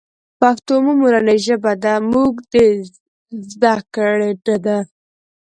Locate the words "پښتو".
0.39-0.73